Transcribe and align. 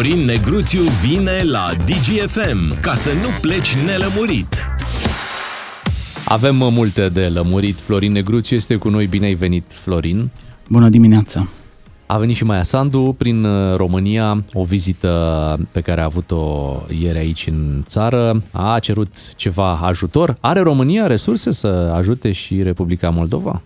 Florin 0.00 0.24
Negruțiu 0.24 0.80
vine 0.82 1.38
la 1.42 1.74
DGFM 1.84 2.80
ca 2.80 2.94
să 2.94 3.12
nu 3.12 3.28
pleci 3.40 3.74
nelămurit. 3.74 4.72
Avem 6.24 6.56
multe 6.56 7.08
de 7.08 7.26
lămurit. 7.26 7.74
Florin 7.74 8.12
Negruțiu 8.12 8.56
este 8.56 8.76
cu 8.76 8.88
noi. 8.88 9.06
Bine 9.06 9.26
ai 9.26 9.34
venit, 9.34 9.64
Florin. 9.68 10.30
Bună 10.68 10.88
dimineața! 10.88 11.48
A 12.06 12.18
venit 12.18 12.36
și 12.36 12.44
Maia 12.44 12.62
Sandu 12.62 13.14
prin 13.18 13.44
uh, 13.44 13.76
România, 13.76 14.44
o 14.52 14.64
vizită 14.64 15.68
pe 15.72 15.80
care 15.80 16.00
a 16.00 16.04
avut-o 16.04 16.72
ieri 17.00 17.18
aici 17.18 17.46
în 17.46 17.82
țară. 17.86 18.42
A 18.50 18.78
cerut 18.78 19.14
ceva 19.36 19.76
ajutor. 19.76 20.36
Are 20.40 20.60
România 20.60 21.06
resurse 21.06 21.50
să 21.50 21.92
ajute 21.94 22.32
și 22.32 22.62
Republica 22.62 23.10
Moldova? 23.10 23.62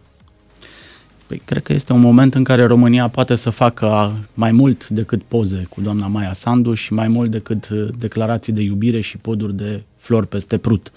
Păi, 1.35 1.43
cred 1.45 1.63
că 1.63 1.73
este 1.73 1.93
un 1.93 2.01
moment 2.01 2.35
în 2.35 2.45
care 2.45 2.67
România 2.67 3.09
poate 3.09 3.35
să 3.35 3.51
facă 3.51 4.13
mai 4.35 4.53
mult 4.53 4.89
decât 4.89 5.23
poze 5.23 5.67
cu 5.69 5.81
doamna 5.81 6.07
Maia 6.07 6.33
Sandu 6.33 6.75
și 6.75 6.93
mai 6.93 7.09
mult 7.09 7.31
decât 7.31 7.69
uh, 7.69 7.89
declarații 7.99 8.53
de 8.53 8.61
iubire 8.61 9.01
și 9.01 9.17
poduri 9.17 9.57
de 9.57 9.83
flori 9.97 10.27
peste 10.27 10.59
prut. 10.59 10.93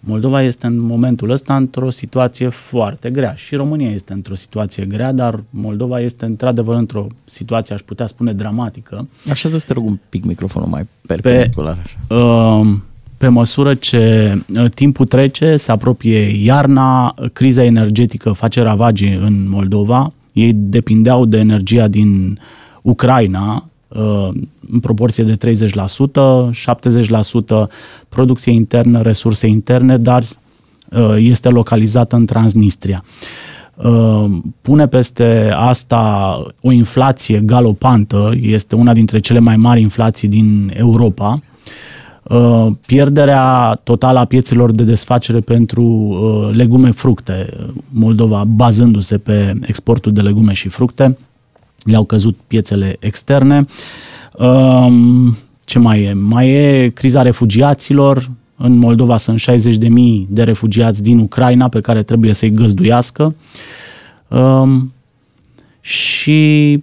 Moldova 0.00 0.42
este 0.42 0.66
în 0.66 0.78
momentul 0.78 1.30
ăsta 1.30 1.56
într-o 1.56 1.90
situație 1.90 2.48
foarte 2.48 3.10
grea 3.10 3.34
și 3.34 3.54
România 3.54 3.90
este 3.90 4.12
într-o 4.12 4.34
situație 4.34 4.84
grea, 4.84 5.12
dar 5.12 5.42
Moldova 5.50 6.00
este 6.00 6.24
într-adevăr 6.24 6.76
într-o 6.76 7.06
situație, 7.24 7.74
aș 7.74 7.80
putea 7.80 8.06
spune, 8.06 8.32
dramatică. 8.32 9.08
Așa 9.30 9.48
să 9.48 9.62
te 9.66 9.72
rog 9.72 9.86
un 9.86 9.98
pic 10.08 10.24
microfonul 10.24 10.68
mai 10.68 10.88
perpendicular. 11.06 11.78
Pe, 12.06 12.14
uh, 12.14 12.66
pe 13.22 13.28
măsură 13.28 13.74
ce 13.74 14.34
uh, 14.54 14.70
timpul 14.70 15.06
trece, 15.06 15.56
se 15.56 15.72
apropie 15.72 16.44
iarna, 16.44 17.14
criza 17.32 17.64
energetică 17.64 18.32
face 18.32 18.62
ravagii 18.62 19.14
în 19.14 19.48
Moldova. 19.48 20.12
Ei 20.32 20.52
depindeau 20.54 21.24
de 21.24 21.38
energia 21.38 21.88
din 21.88 22.38
Ucraina, 22.82 23.68
uh, 23.88 24.28
în 24.70 24.80
proporție 24.80 25.24
de 25.24 25.36
30%, 25.36 26.50
70% 26.50 27.68
producție 28.08 28.52
internă, 28.52 29.02
resurse 29.02 29.46
interne, 29.46 29.98
dar 29.98 30.24
uh, 30.90 31.14
este 31.18 31.48
localizată 31.48 32.16
în 32.16 32.26
Transnistria. 32.26 33.04
Pune 34.62 34.86
peste 34.86 35.52
asta 35.56 36.36
o 36.60 36.72
inflație 36.72 37.40
galopantă, 37.40 38.32
este 38.40 38.74
una 38.74 38.92
dintre 38.92 39.18
cele 39.18 39.38
mai 39.38 39.56
mari 39.56 39.80
inflații 39.80 40.28
din 40.28 40.72
Europa, 40.76 41.32
Uh, 41.32 41.52
pierderea 42.86 43.80
totală 43.82 44.18
a 44.18 44.24
piețelor 44.24 44.72
de 44.72 44.82
desfacere 44.82 45.40
pentru 45.40 45.82
uh, 45.82 46.54
legume, 46.56 46.90
fructe, 46.90 47.48
Moldova 47.88 48.44
bazându-se 48.46 49.18
pe 49.18 49.54
exportul 49.62 50.12
de 50.12 50.20
legume 50.20 50.52
și 50.52 50.68
fructe, 50.68 51.18
le-au 51.84 52.04
căzut 52.04 52.36
piețele 52.46 52.96
externe. 52.98 53.64
Um, 54.32 55.36
ce 55.64 55.78
mai 55.78 56.02
e? 56.02 56.12
Mai 56.12 56.50
e 56.50 56.88
criza 56.88 57.22
refugiaților. 57.22 58.30
În 58.56 58.76
Moldova 58.76 59.16
sunt 59.16 59.40
60.000 59.40 59.48
de 60.28 60.42
refugiați 60.42 61.02
din 61.02 61.18
Ucraina 61.18 61.68
pe 61.68 61.80
care 61.80 62.02
trebuie 62.02 62.32
să-i 62.32 62.50
găzduiască. 62.50 63.34
Um, 64.28 64.92
și 65.80 66.82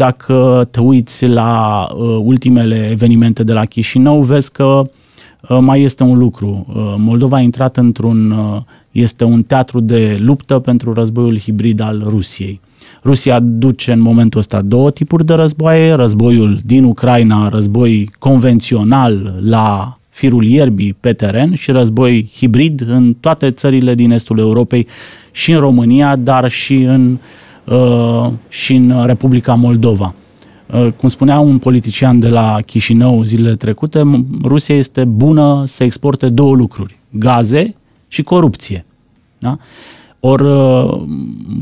dacă 0.00 0.68
te 0.70 0.80
uiți 0.80 1.26
la 1.26 1.86
uh, 1.92 2.20
ultimele 2.22 2.88
evenimente 2.90 3.42
de 3.42 3.52
la 3.52 3.64
Chișinău, 3.64 4.22
vezi 4.22 4.52
că 4.52 4.64
uh, 4.64 5.58
mai 5.60 5.82
este 5.82 6.02
un 6.02 6.18
lucru. 6.18 6.66
Uh, 6.68 6.94
Moldova 6.96 7.36
a 7.36 7.40
intrat 7.40 7.76
într-un, 7.76 8.30
uh, 8.30 8.60
este 8.90 9.24
un 9.24 9.42
teatru 9.42 9.80
de 9.80 10.16
luptă 10.18 10.58
pentru 10.58 10.92
războiul 10.92 11.38
hibrid 11.38 11.80
al 11.80 12.02
Rusiei. 12.06 12.60
Rusia 13.04 13.40
duce 13.40 13.92
în 13.92 14.00
momentul 14.00 14.40
ăsta 14.40 14.60
două 14.62 14.90
tipuri 14.90 15.24
de 15.24 15.34
războaie, 15.34 15.92
războiul 15.92 16.60
din 16.64 16.84
Ucraina, 16.84 17.48
război 17.48 18.10
convențional 18.18 19.34
la 19.40 19.98
firul 20.08 20.44
ierbii 20.44 20.96
pe 21.00 21.12
teren 21.12 21.54
și 21.54 21.70
război 21.70 22.30
hibrid 22.34 22.84
în 22.88 23.14
toate 23.20 23.50
țările 23.50 23.94
din 23.94 24.10
estul 24.10 24.38
Europei 24.38 24.86
și 25.30 25.52
în 25.52 25.58
România, 25.58 26.16
dar 26.16 26.50
și 26.50 26.74
în 26.74 27.12
uh, 27.12 27.18
Uh, 27.18 27.49
și 28.48 28.74
în 28.74 29.04
Republica 29.06 29.54
Moldova. 29.54 30.14
Uh, 30.72 30.92
cum 30.96 31.08
spunea 31.08 31.38
un 31.38 31.58
politician 31.58 32.18
de 32.18 32.28
la 32.28 32.58
Chișinău 32.66 33.22
zilele 33.22 33.56
trecute, 33.56 34.02
Rusia 34.44 34.76
este 34.76 35.04
bună 35.04 35.62
să 35.66 35.84
exporte 35.84 36.28
două 36.28 36.54
lucruri, 36.54 36.98
gaze 37.10 37.74
și 38.08 38.22
corupție. 38.22 38.84
Da? 39.38 39.58
Or, 40.20 40.40
uh, 40.40 41.02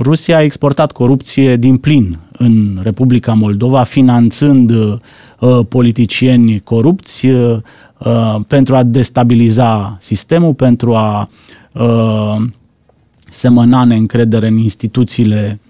Rusia 0.01 0.37
a 0.37 0.43
exportat 0.43 0.93
corupție 0.93 1.57
din 1.57 1.77
plin 1.77 2.19
în 2.33 2.81
Republica 2.83 3.33
Moldova, 3.33 3.83
finanțând 3.83 4.71
uh, 4.71 5.61
politicieni 5.69 6.61
corupți 6.61 7.27
uh, 7.27 7.59
pentru 8.47 8.77
a 8.77 8.83
destabiliza 8.83 9.97
sistemul, 10.01 10.55
pentru 10.55 10.95
a 10.95 11.29
uh, 11.73 12.37
semăna 13.31 13.85
neîncredere 13.85 14.47
în 14.47 14.57
instituțiile 14.57 15.59
Uh, 15.63 15.68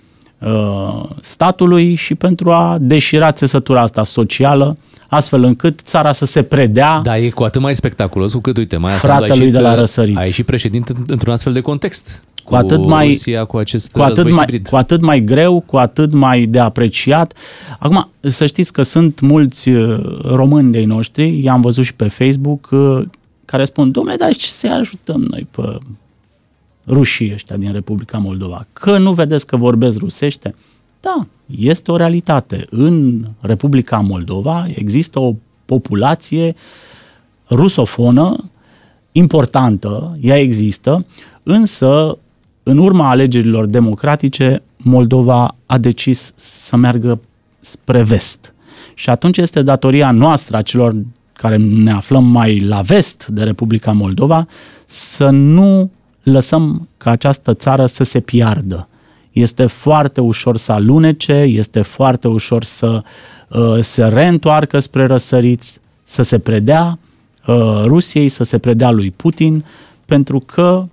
statului 1.21 1.95
și 1.95 2.15
pentru 2.15 2.51
a 2.51 2.77
deșira 2.81 3.33
țesătura 3.33 3.81
asta 3.81 4.05
socială, 4.05 4.77
astfel 5.09 5.43
încât 5.43 5.81
țara 5.81 6.13
să 6.13 6.25
se 6.25 6.43
predea. 6.43 7.01
Da, 7.03 7.19
e 7.19 7.31
cu 7.31 7.43
atât 7.43 7.61
mai 7.61 7.75
spectaculos 7.75 8.33
cu 8.33 8.39
cât, 8.39 8.57
uite, 8.57 8.77
mai 8.77 8.93
fratelui 8.93 9.51
de 9.51 9.59
la 9.59 9.73
uh, 9.73 9.79
răsărit. 9.79 10.17
A 10.17 10.25
ieșit 10.25 10.47
președinte 10.47 10.93
într-un 11.07 11.33
astfel 11.33 11.53
de 11.53 11.61
context. 11.61 12.23
Cu, 12.45 12.55
cu 12.55 12.57
atât 12.57 12.87
mai, 12.87 13.07
Rusia, 13.07 13.45
cu 13.45 13.57
acest 13.57 13.93
cu 13.93 14.01
atât 14.01 14.31
mai, 14.31 14.39
hibrid. 14.39 14.69
Cu 14.69 14.77
atât 14.77 15.01
mai 15.01 15.21
greu, 15.21 15.61
cu 15.67 15.77
atât 15.77 16.13
mai 16.13 16.47
de 16.47 16.59
apreciat. 16.59 17.33
Acum, 17.79 18.09
să 18.21 18.47
știți 18.47 18.73
că 18.73 18.83
sunt 18.83 19.21
mulți 19.21 19.69
uh, 19.69 19.99
români 20.25 20.73
de 20.73 20.85
noștri, 20.85 21.43
i-am 21.43 21.61
văzut 21.61 21.85
și 21.85 21.95
pe 21.95 22.09
Facebook, 22.09 22.69
care 23.45 23.65
spun, 23.65 23.91
domnule, 23.91 24.17
dar 24.17 24.35
ce 24.35 24.47
să 24.47 24.69
ajutăm 24.81 25.27
noi 25.31 25.47
pe 25.51 25.63
rușii 26.89 27.33
ăștia 27.33 27.57
din 27.57 27.73
Republica 27.73 28.19
Moldova. 28.19 28.67
Că 28.73 28.99
nu 28.99 29.13
vedeți 29.13 29.47
că 29.47 29.57
vorbesc 29.57 29.99
rusește? 29.99 30.55
Da, 31.01 31.27
este 31.47 31.93
o 31.93 31.97
realitate. 31.97 32.67
În 32.71 33.25
Republica 33.41 33.99
Moldova 33.99 34.67
există 34.75 35.21
o 35.21 35.35
populație 35.65 36.55
rusofonă 37.51 38.51
importantă, 39.13 40.19
ea 40.21 40.39
există, 40.39 41.07
însă 41.43 42.19
în 42.63 42.79
urma 42.79 43.09
alegerilor 43.09 43.67
democratice 43.67 44.63
Moldova 44.77 45.57
a 45.67 45.79
decis 45.79 46.33
să 46.37 46.77
meargă 46.77 47.21
spre 47.61 48.03
vest. 48.03 48.55
Și 48.95 49.11
atunci 49.11 49.37
este 49.37 49.63
datoria 49.63 50.11
noastră, 50.11 50.57
a 50.57 50.63
celor 50.63 50.95
care 51.33 51.57
ne 51.57 51.93
aflăm 51.93 52.25
mai 52.25 52.61
la 52.61 52.81
vest 52.81 53.27
de 53.27 53.43
Republica 53.43 53.93
Moldova, 53.93 54.47
să 54.87 55.31
nu 55.31 55.91
lăsăm 56.33 56.89
ca 56.97 57.11
această 57.11 57.55
țară 57.55 57.87
să 57.87 58.05
se 58.05 58.21
piardă. 58.21 58.89
Este 59.33 59.67
foarte 59.67 60.21
ușor 60.21 60.57
să 60.57 60.73
alunece, 60.73 61.33
este 61.33 61.83
foarte 61.83 62.29
ușor 62.29 62.65
să 62.65 63.03
uh, 63.49 63.79
se 63.81 64.05
reîntoarcă 64.05 64.79
spre 64.79 65.07
răsărit, 65.07 65.63
să 66.05 66.23
se 66.23 66.39
predea 66.39 66.99
uh, 67.47 67.83
Rusiei, 67.85 68.29
să 68.29 68.45
se 68.45 68.59
predea 68.59 68.91
lui 68.91 69.11
Putin, 69.11 69.65
pentru 70.07 70.39
că 70.39 70.85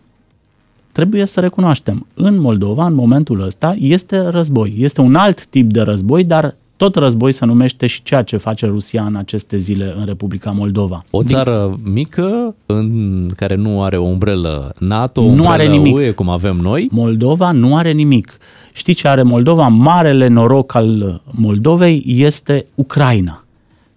trebuie 0.91 1.25
să 1.25 1.39
recunoaștem, 1.39 2.07
în 2.13 2.39
Moldova, 2.39 2.85
în 2.85 2.93
momentul 2.93 3.41
ăsta, 3.41 3.75
este 3.79 4.17
război. 4.17 4.75
Este 4.77 5.01
un 5.01 5.15
alt 5.15 5.45
tip 5.45 5.71
de 5.71 5.81
război, 5.81 6.23
dar 6.23 6.55
tot 6.77 6.95
război 6.95 7.31
se 7.31 7.45
numește 7.45 7.87
și 7.87 8.03
ceea 8.03 8.21
ce 8.21 8.37
face 8.37 8.65
Rusia 8.65 9.03
în 9.03 9.15
aceste 9.15 9.57
zile 9.57 9.93
în 9.97 10.05
Republica 10.05 10.51
Moldova. 10.51 11.03
O 11.09 11.23
țară 11.23 11.79
mică 11.83 12.55
în 12.65 13.29
care 13.35 13.55
nu 13.55 13.83
are 13.83 13.97
o 13.97 14.03
umbrelă 14.03 14.73
NATO, 14.79 15.21
o 15.21 15.33
nu 15.33 15.49
are 15.49 15.67
nimic. 15.67 15.95
UE 15.95 16.11
cum 16.11 16.29
avem 16.29 16.55
noi. 16.55 16.87
Moldova 16.91 17.51
nu 17.51 17.77
are 17.77 17.91
nimic. 17.91 18.37
Știi 18.73 18.93
ce 18.93 19.07
are 19.07 19.23
Moldova? 19.23 19.67
Marele 19.67 20.27
noroc 20.27 20.75
al 20.75 21.21
Moldovei 21.31 22.03
este 22.05 22.65
Ucraina. 22.75 23.43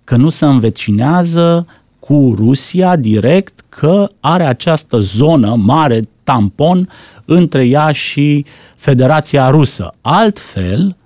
Că 0.04 0.16
nu 0.16 0.28
se 0.28 0.46
învecinează 0.46 1.66
cu 1.98 2.34
Rusia 2.36 2.96
direct, 2.96 3.64
că 3.68 4.08
are 4.20 4.44
această 4.44 4.98
zonă 4.98 5.54
mare, 5.58 6.00
tampon, 6.24 6.88
între 7.24 7.66
ea 7.66 7.90
și 7.92 8.44
Federația 8.76 9.50
Rusă. 9.50 9.94
Altfel, 10.00 10.96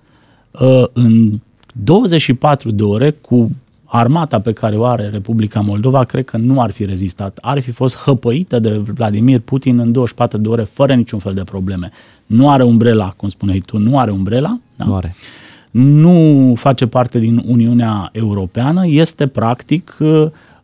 ă, 0.61 0.91
în 0.93 1.33
24 1.73 2.71
de 2.71 2.83
ore 2.83 3.11
cu 3.11 3.51
armata 3.85 4.41
pe 4.41 4.53
care 4.53 4.77
o 4.77 4.85
are 4.85 5.09
Republica 5.09 5.61
Moldova, 5.61 6.05
cred 6.05 6.25
că 6.25 6.37
nu 6.37 6.61
ar 6.61 6.71
fi 6.71 6.85
rezistat. 6.85 7.39
Ar 7.41 7.61
fi 7.61 7.71
fost 7.71 7.97
hăpăită 7.97 8.59
de 8.59 8.71
Vladimir 8.71 9.41
Putin 9.41 9.79
în 9.79 9.93
24 9.93 10.39
de 10.39 10.49
ore 10.49 10.63
fără 10.63 10.95
niciun 10.95 11.19
fel 11.19 11.35
de 11.35 11.45
probleme. 11.45 11.91
Nu 12.27 12.51
are 12.51 12.65
umbrela, 12.65 13.15
cum 13.17 13.29
spuneai 13.29 13.63
tu, 13.67 13.79
nu 13.79 13.99
are 13.99 14.11
umbrela. 14.11 14.59
Da? 14.77 14.85
Nu 14.85 14.95
are. 14.95 15.15
Nu 15.71 16.55
face 16.57 16.87
parte 16.87 17.19
din 17.19 17.43
Uniunea 17.47 18.09
Europeană, 18.13 18.87
este 18.87 19.27
practic 19.27 19.97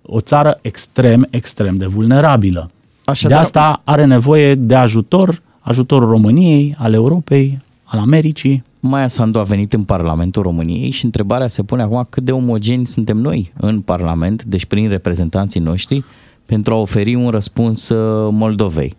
o 0.02 0.20
țară 0.20 0.58
extrem, 0.62 1.26
extrem 1.30 1.76
de 1.76 1.86
vulnerabilă. 1.86 2.70
Așa 3.04 3.28
de 3.28 3.34
asta 3.34 3.80
are 3.84 4.04
nevoie 4.04 4.54
de 4.54 4.74
ajutor, 4.74 5.42
ajutorul 5.60 6.08
României, 6.08 6.74
al 6.78 6.92
Europei, 6.92 7.58
al 7.84 7.98
Americii. 7.98 8.64
Maia 8.80 9.08
Sandu 9.08 9.38
a 9.38 9.42
venit 9.42 9.72
în 9.72 9.84
Parlamentul 9.84 10.42
României 10.42 10.90
și 10.90 11.04
întrebarea 11.04 11.48
se 11.48 11.62
pune 11.62 11.82
acum 11.82 12.06
cât 12.10 12.24
de 12.24 12.32
omogeni 12.32 12.86
suntem 12.86 13.16
noi 13.16 13.52
în 13.60 13.80
Parlament, 13.80 14.44
deci 14.44 14.64
prin 14.64 14.88
reprezentanții 14.88 15.60
noștri, 15.60 16.04
pentru 16.46 16.74
a 16.74 16.76
oferi 16.76 17.14
un 17.14 17.28
răspuns 17.30 17.88
uh, 17.88 18.28
Moldovei. 18.32 18.96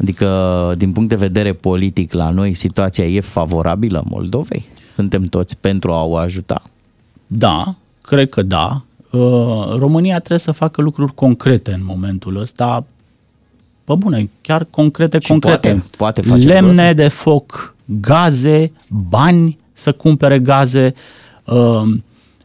Adică, 0.00 0.74
din 0.78 0.92
punct 0.92 1.08
de 1.08 1.14
vedere 1.14 1.52
politic, 1.52 2.12
la 2.12 2.30
noi 2.30 2.54
situația 2.54 3.04
e 3.04 3.20
favorabilă 3.20 4.04
Moldovei? 4.08 4.64
Suntem 4.90 5.22
toți 5.24 5.56
pentru 5.58 5.92
a 5.92 6.04
o 6.04 6.16
ajuta? 6.16 6.62
Da, 7.26 7.74
cred 8.02 8.28
că 8.28 8.42
da. 8.42 8.82
Uh, 9.10 9.20
România 9.78 10.18
trebuie 10.18 10.38
să 10.38 10.52
facă 10.52 10.80
lucruri 10.82 11.14
concrete 11.14 11.72
în 11.72 11.80
momentul 11.84 12.36
ăsta. 12.40 12.86
Pe 13.84 13.94
bune, 13.94 14.30
chiar 14.40 14.66
concrete, 14.70 15.18
Și 15.18 15.28
concrete. 15.28 15.68
poate- 15.68 15.84
poate 15.96 16.20
face 16.22 16.46
Lemne 16.46 16.60
lucrul 16.60 16.78
ăsta. 16.80 16.92
de 16.92 17.08
foc, 17.08 17.73
gaze, 17.84 18.72
bani 18.88 19.58
să 19.72 19.92
cumpere 19.92 20.38
gaze, 20.38 20.94
uh, 21.44 21.82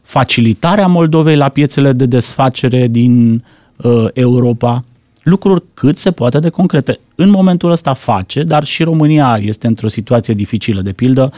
facilitarea 0.02 0.86
Moldovei 0.86 1.36
la 1.36 1.48
piețele 1.48 1.92
de 1.92 2.06
desfacere 2.06 2.88
din 2.88 3.44
uh, 3.76 4.06
Europa, 4.12 4.84
lucruri 5.22 5.62
cât 5.74 5.96
se 5.96 6.10
poate 6.10 6.38
de 6.38 6.48
concrete. 6.48 6.98
În 7.14 7.30
momentul 7.30 7.70
ăsta 7.70 7.94
face, 7.94 8.42
dar 8.42 8.64
și 8.64 8.82
România 8.82 9.38
este 9.40 9.66
într-o 9.66 9.88
situație 9.88 10.34
dificilă. 10.34 10.80
De 10.80 10.92
pildă, 10.92 11.32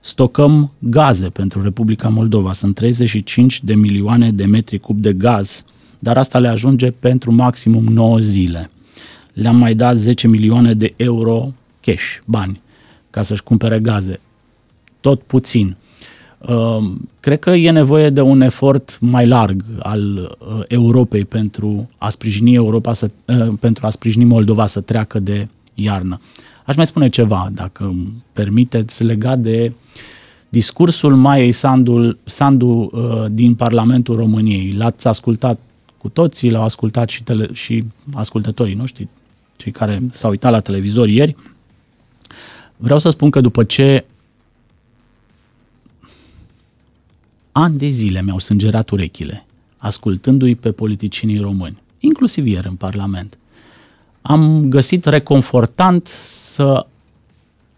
stocăm 0.00 0.70
gaze 0.78 1.28
pentru 1.28 1.62
Republica 1.62 2.08
Moldova. 2.08 2.52
Sunt 2.52 2.74
35 2.74 3.62
de 3.62 3.74
milioane 3.74 4.30
de 4.30 4.44
metri 4.44 4.78
cub 4.78 4.98
de 4.98 5.12
gaz, 5.12 5.64
dar 5.98 6.16
asta 6.16 6.38
le 6.38 6.48
ajunge 6.48 6.90
pentru 6.90 7.32
maximum 7.32 7.84
9 7.84 8.18
zile. 8.18 8.70
Le-am 9.32 9.56
mai 9.56 9.74
dat 9.74 9.96
10 9.96 10.28
milioane 10.28 10.74
de 10.74 10.94
euro 10.96 11.52
cash, 11.80 12.18
bani, 12.24 12.60
ca 13.12 13.22
să-și 13.22 13.42
cumpere 13.42 13.78
gaze. 13.78 14.20
Tot 15.00 15.22
puțin. 15.22 15.76
Uh, 16.38 16.90
Cred 17.20 17.38
că 17.38 17.50
e 17.50 17.70
nevoie 17.70 18.10
de 18.10 18.20
un 18.20 18.40
efort 18.40 18.98
mai 19.00 19.26
larg 19.26 19.64
al 19.78 20.16
uh, 20.16 20.62
Europei 20.68 21.24
pentru 21.24 21.90
a 21.98 22.08
sprijini 22.08 22.54
Europa 22.54 22.92
să, 22.92 23.10
uh, 23.24 23.48
pentru 23.60 23.86
a 23.86 23.90
sprijini 23.90 24.24
Moldova 24.24 24.66
să 24.66 24.80
treacă 24.80 25.18
de 25.18 25.48
iarnă. 25.74 26.20
Aș 26.64 26.76
mai 26.76 26.86
spune 26.86 27.08
ceva, 27.08 27.50
dacă 27.52 27.84
îmi 27.84 28.12
permiteți, 28.32 29.04
legat 29.04 29.38
de 29.38 29.72
discursul 30.48 31.16
Maiei 31.16 31.52
Sandu, 31.52 32.18
Sandu 32.24 32.90
uh, 32.92 33.24
din 33.30 33.54
Parlamentul 33.54 34.16
României. 34.16 34.72
L-ați 34.72 35.06
ascultat 35.06 35.58
cu 35.98 36.08
toții, 36.08 36.50
l-au 36.50 36.62
ascultat 36.62 37.08
și, 37.08 37.22
tele, 37.22 37.48
și 37.52 37.84
ascultătorii 38.14 38.74
noștri, 38.74 39.08
cei 39.56 39.72
care 39.72 40.02
s-au 40.10 40.30
uitat 40.30 40.50
la 40.50 40.60
televizor 40.60 41.08
ieri. 41.08 41.36
Vreau 42.82 42.98
să 42.98 43.10
spun 43.10 43.30
că 43.30 43.40
după 43.40 43.64
ce 43.64 44.04
ani 47.52 47.78
de 47.78 47.88
zile 47.88 48.22
mi-au 48.22 48.38
sângerat 48.38 48.90
urechile, 48.90 49.46
ascultându-i 49.76 50.54
pe 50.54 50.72
politicienii 50.72 51.38
români, 51.38 51.82
inclusiv 51.98 52.46
ieri 52.46 52.68
în 52.68 52.74
Parlament. 52.74 53.38
Am 54.22 54.68
găsit 54.68 55.04
reconfortant 55.04 56.06
să 56.24 56.86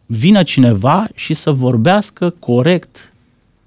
vină 0.06 0.42
cineva 0.42 1.06
și 1.14 1.34
să 1.34 1.50
vorbească 1.50 2.34
corect, 2.38 3.12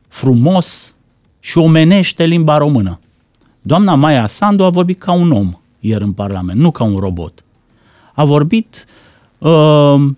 frumos 0.07 0.95
și 1.39 1.57
omenește 1.57 2.25
limba 2.25 2.57
română. 2.57 2.99
Doamna 3.61 3.95
Maia 3.95 4.27
Sandu 4.27 4.63
a 4.63 4.69
vorbit 4.69 4.99
ca 4.99 5.11
un 5.11 5.31
om 5.31 5.59
ieri 5.79 6.03
în 6.03 6.13
Parlament, 6.13 6.59
nu 6.59 6.71
ca 6.71 6.83
un 6.83 6.97
robot. 6.97 7.43
A 8.13 8.25
vorbit 8.25 8.85
uh, 9.37 10.09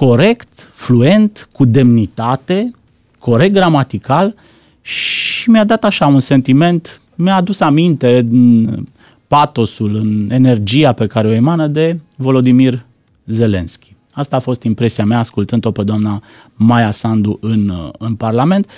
corect, 0.00 0.70
fluent, 0.74 1.48
cu 1.52 1.64
demnitate, 1.64 2.70
corect 3.18 3.52
gramatical 3.52 4.34
și 4.80 5.50
mi-a 5.50 5.64
dat 5.64 5.84
așa 5.84 6.06
un 6.06 6.20
sentiment, 6.20 7.00
mi-a 7.14 7.34
adus 7.34 7.60
aminte 7.60 8.18
în 8.18 8.84
patosul, 9.26 9.94
în 9.94 10.30
energia 10.30 10.92
pe 10.92 11.06
care 11.06 11.28
o 11.28 11.32
emană 11.32 11.66
de 11.66 12.00
Volodimir 12.16 12.84
Zelenski. 13.26 13.94
Asta 14.12 14.36
a 14.36 14.40
fost 14.40 14.62
impresia 14.62 15.04
mea 15.04 15.18
ascultând-o 15.18 15.70
pe 15.70 15.82
doamna 15.82 16.22
Maia 16.54 16.90
Sandu 16.90 17.38
în, 17.40 17.90
în 17.98 18.14
Parlament, 18.14 18.70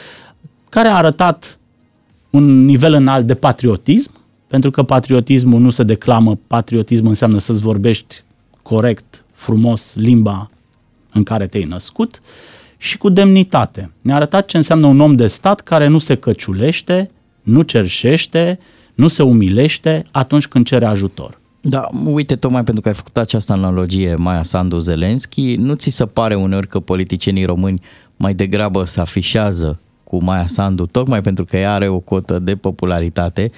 care 0.69 0.88
a 0.88 0.96
arătat 0.96 1.58
un 2.30 2.64
nivel 2.64 2.92
înalt 2.92 3.26
de 3.26 3.34
patriotism, 3.34 4.10
pentru 4.46 4.70
că 4.70 4.82
patriotismul 4.82 5.60
nu 5.60 5.70
se 5.70 5.82
declamă, 5.82 6.38
patriotism 6.46 7.06
înseamnă 7.06 7.38
să-ți 7.38 7.60
vorbești 7.60 8.22
corect, 8.62 9.24
frumos, 9.32 9.94
limba 9.94 10.50
în 11.12 11.22
care 11.22 11.46
te-ai 11.46 11.64
născut 11.64 12.22
și 12.76 12.98
cu 12.98 13.08
demnitate. 13.08 13.90
Ne-a 14.00 14.14
arătat 14.14 14.46
ce 14.46 14.56
înseamnă 14.56 14.86
un 14.86 15.00
om 15.00 15.14
de 15.14 15.26
stat 15.26 15.60
care 15.60 15.86
nu 15.86 15.98
se 15.98 16.14
căciulește, 16.14 17.10
nu 17.42 17.62
cerșește, 17.62 18.58
nu 18.94 19.08
se 19.08 19.22
umilește 19.22 20.04
atunci 20.10 20.46
când 20.46 20.66
cere 20.66 20.84
ajutor. 20.84 21.40
Da, 21.60 21.88
uite, 22.04 22.36
tocmai 22.36 22.64
pentru 22.64 22.82
că 22.82 22.88
ai 22.88 22.94
făcut 22.94 23.16
această 23.16 23.52
analogie, 23.52 24.14
Maia 24.14 24.42
Sandu 24.42 24.78
Zelenski, 24.78 25.54
nu 25.54 25.74
ți 25.74 25.90
se 25.90 26.06
pare 26.06 26.34
uneori 26.34 26.66
că 26.66 26.80
politicienii 26.80 27.44
români 27.44 27.82
mai 28.16 28.34
degrabă 28.34 28.84
se 28.84 29.00
afișează 29.00 29.80
cu 30.04 30.22
Maia 30.22 30.46
Sandu, 30.46 30.86
tocmai 30.86 31.20
pentru 31.20 31.44
că 31.44 31.56
ea 31.56 31.72
are 31.72 31.88
o 31.88 31.98
cotă 31.98 32.38
de 32.38 32.56
popularitate, 32.56 33.50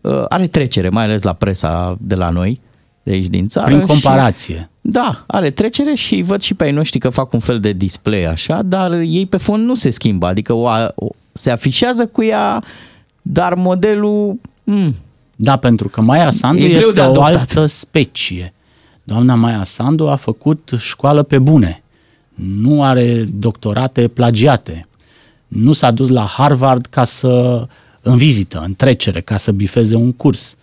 uh, 0.00 0.24
are 0.28 0.46
trecere, 0.46 0.88
mai 0.88 1.04
ales 1.04 1.22
la 1.22 1.32
presa 1.32 1.96
de 2.00 2.14
la 2.14 2.30
noi, 2.30 2.60
de 3.02 3.12
aici 3.12 3.26
din 3.26 3.48
țară. 3.48 3.66
Prin 3.66 3.86
comparație. 3.86 4.54
Și, 4.56 4.75
da, 4.88 5.24
are 5.26 5.50
trecere 5.50 5.94
și 5.94 6.22
văd 6.22 6.40
și 6.40 6.54
pe 6.54 6.64
ai 6.64 6.70
noștri 6.72 6.98
că 6.98 7.08
fac 7.08 7.32
un 7.32 7.40
fel 7.40 7.60
de 7.60 7.72
display 7.72 8.24
așa, 8.24 8.62
dar 8.62 8.92
ei 8.92 9.26
pe 9.26 9.36
fond 9.36 9.64
nu 9.64 9.74
se 9.74 9.90
schimbă, 9.90 10.26
adică 10.26 10.52
o, 10.52 10.68
o, 10.94 11.06
se 11.32 11.50
afișează 11.50 12.06
cu 12.06 12.22
ea, 12.22 12.64
dar 13.22 13.54
modelul... 13.54 14.38
Mm, 14.64 14.94
Da, 15.36 15.56
pentru 15.56 15.88
că 15.88 16.00
Maia 16.00 16.30
Sandu 16.30 16.62
E 16.62 16.66
greu 16.68 16.78
este 16.78 16.92
de 16.92 17.00
o 17.00 17.02
adoptat. 17.02 17.34
altă 17.38 17.66
specie. 17.66 18.52
Doamna 19.02 19.34
Maia 19.34 19.64
Sandu 19.64 20.08
a 20.08 20.16
făcut 20.16 20.70
școală 20.78 21.22
pe 21.22 21.38
bune. 21.38 21.82
Nu 22.34 22.82
are 22.82 23.24
doctorate 23.32 24.08
plagiate. 24.08 24.86
Nu 25.48 25.72
s-a 25.72 25.90
dus 25.90 26.08
la 26.08 26.24
Harvard 26.24 26.86
ca 26.90 27.04
să 27.04 27.66
în 28.02 28.16
vizită, 28.16 28.62
în 28.66 28.74
trecere, 28.74 29.20
ca 29.20 29.36
să 29.36 29.52
bifeze 29.52 29.94
un 29.96 30.12
curs. 30.12 30.56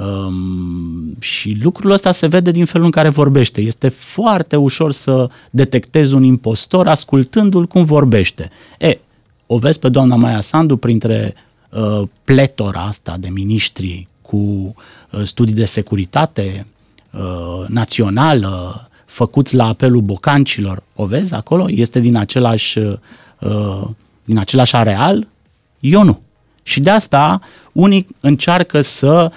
Um, 0.00 1.16
și 1.20 1.58
lucrul 1.62 1.90
ăsta 1.90 2.12
se 2.12 2.26
vede 2.26 2.50
din 2.50 2.64
felul 2.64 2.84
în 2.84 2.90
care 2.92 3.08
vorbește. 3.08 3.60
Este 3.60 3.88
foarte 3.88 4.56
ușor 4.56 4.92
să 4.92 5.28
detectezi 5.50 6.14
un 6.14 6.22
impostor 6.22 6.88
ascultându-l 6.88 7.66
cum 7.66 7.84
vorbește. 7.84 8.50
E, 8.78 8.98
o 9.46 9.58
vezi 9.58 9.78
pe 9.78 9.88
doamna 9.88 10.16
Maia 10.16 10.40
Sandu 10.40 10.76
printre 10.76 11.34
uh, 11.70 12.02
pletora 12.24 12.80
asta 12.80 13.16
de 13.20 13.28
miniștri 13.28 14.06
cu 14.22 14.36
uh, 14.36 15.22
studii 15.22 15.54
de 15.54 15.64
securitate 15.64 16.66
uh, 17.10 17.66
națională 17.68 18.88
făcuți 19.04 19.54
la 19.54 19.66
apelul 19.66 20.00
bocancilor. 20.00 20.82
O 20.94 21.06
vezi 21.06 21.34
acolo? 21.34 21.66
Este 21.68 22.00
din 22.00 22.16
același, 22.16 22.78
uh, 22.78 23.88
din 24.24 24.38
același 24.38 24.76
areal? 24.76 25.26
Eu 25.80 26.02
nu. 26.02 26.20
Și 26.62 26.80
de 26.80 26.90
asta 26.90 27.40
unii 27.72 28.06
încearcă 28.20 28.80
să 28.80 29.30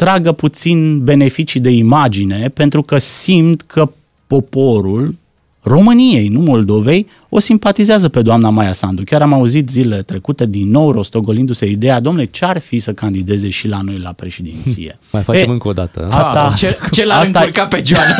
tragă 0.00 0.32
puțin 0.32 1.04
beneficii 1.04 1.60
de 1.60 1.70
imagine 1.70 2.48
pentru 2.48 2.82
că 2.82 2.98
simt 2.98 3.62
că 3.62 3.92
poporul 4.26 5.14
României, 5.62 6.28
nu 6.28 6.40
Moldovei, 6.40 7.06
o 7.32 7.38
simpatizează 7.38 8.08
pe 8.08 8.22
doamna 8.22 8.48
Maia 8.50 8.72
Sandu. 8.72 9.02
Chiar 9.04 9.22
am 9.22 9.32
auzit 9.32 9.68
zilele 9.68 10.02
trecute 10.02 10.46
din 10.46 10.70
nou 10.70 10.92
rostogolindu-se 10.92 11.66
ideea, 11.66 12.00
domnule, 12.00 12.24
ce 12.24 12.44
ar 12.44 12.58
fi 12.58 12.78
să 12.78 12.92
candideze 12.92 13.48
și 13.48 13.68
la 13.68 13.80
noi 13.84 13.98
la 14.02 14.12
președinție? 14.12 14.98
Mai 15.12 15.22
facem 15.22 15.50
încă 15.50 15.68
o 15.68 15.72
dată. 15.72 16.08
Asta, 16.10 16.52
ce, 16.56 16.78
ce 16.90 17.04
l-ar 17.06 17.20
asta, 17.20 17.38
încurca 17.38 17.66
pe 17.66 17.82
Joana? 17.84 18.14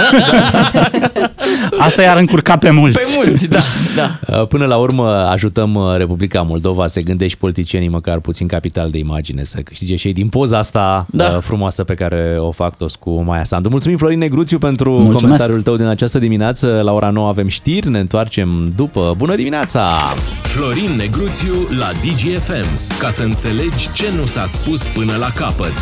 asta 1.86 2.02
i-ar 2.02 2.16
încurca 2.16 2.56
pe 2.56 2.70
mulți. 2.70 2.98
pe 2.98 3.04
mulți, 3.24 3.48
da, 3.48 3.58
da. 3.96 4.38
Uh, 4.40 4.46
Până 4.46 4.66
la 4.66 4.76
urmă 4.76 5.06
ajutăm 5.08 5.74
uh, 5.74 5.96
Republica 5.96 6.42
Moldova 6.42 6.86
să 6.86 7.00
gândești 7.00 7.38
politicienii 7.38 7.88
măcar 7.88 8.18
puțin 8.18 8.46
capital 8.46 8.90
de 8.90 8.98
imagine, 8.98 9.42
să 9.44 9.60
câștige 9.60 9.96
și 9.96 10.06
ei 10.06 10.12
din 10.12 10.28
poza 10.28 10.58
asta 10.58 11.06
Da. 11.10 11.28
da. 11.28 11.40
frumoasă 11.40 11.84
pe 11.84 11.94
care 11.94 12.36
o 12.38 12.50
fac 12.50 12.76
toți 12.76 12.98
cu 12.98 13.22
Maia 13.22 13.44
Sandu. 13.44 13.68
Mulțumim 13.68 13.96
Florin 13.96 14.18
Negruțiu 14.18 14.58
pentru 14.58 14.90
Mulțumesc. 14.90 15.20
comentariul 15.22 15.62
tău 15.62 15.76
din 15.76 15.86
această 15.86 16.18
dimineață. 16.18 16.80
La 16.84 16.92
ora 16.92 17.10
9 17.10 17.28
avem 17.28 17.48
știri, 17.48 17.88
ne 17.88 17.98
întoarcem 17.98 18.72
după. 18.76 18.99
Bună 19.16 19.34
dimineața! 19.34 19.98
Florin 20.42 20.90
Negruțiu 20.96 21.68
la 21.78 21.90
DGFM. 21.92 22.98
Ca 22.98 23.10
să 23.10 23.22
înțelegi 23.22 23.92
ce 23.92 24.10
nu 24.16 24.26
s-a 24.26 24.46
spus 24.46 24.86
până 24.86 25.16
la 25.16 25.30
capăt. 25.34 25.74